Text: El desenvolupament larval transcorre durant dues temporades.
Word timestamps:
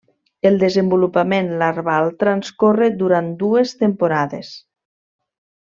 El 0.49 0.55
desenvolupament 0.61 1.51
larval 1.63 2.09
transcorre 2.25 2.89
durant 3.03 3.29
dues 3.45 3.75
temporades. 3.85 4.51